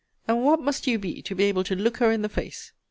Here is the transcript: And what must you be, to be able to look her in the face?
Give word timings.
And 0.27 0.43
what 0.43 0.59
must 0.59 0.87
you 0.87 0.97
be, 0.97 1.21
to 1.21 1.35
be 1.35 1.43
able 1.43 1.63
to 1.63 1.75
look 1.75 1.97
her 1.97 2.11
in 2.11 2.23
the 2.23 2.27
face? 2.27 2.71